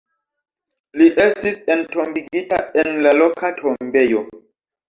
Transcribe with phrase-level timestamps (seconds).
[1.01, 4.27] Li estis entombigita en la loka tombejo.